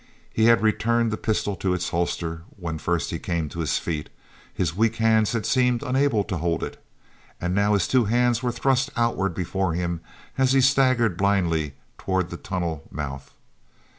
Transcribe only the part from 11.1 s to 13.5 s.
blindly toward the tunnel mouth.